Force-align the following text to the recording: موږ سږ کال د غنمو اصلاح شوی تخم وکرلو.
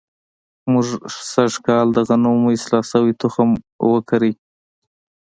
موږ 0.71 0.85
سږ 1.31 1.53
کال 1.67 1.87
د 1.93 1.97
غنمو 2.07 2.49
اصلاح 2.57 2.83
شوی 2.91 3.13
تخم 3.21 3.49
وکرلو. 3.91 4.35